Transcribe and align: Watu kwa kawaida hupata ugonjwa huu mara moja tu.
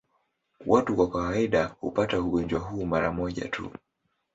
Watu 0.65 0.95
kwa 0.95 1.09
kawaida 1.09 1.65
hupata 1.65 2.19
ugonjwa 2.21 2.59
huu 2.59 2.85
mara 2.85 3.11
moja 3.11 3.47
tu. 3.47 3.71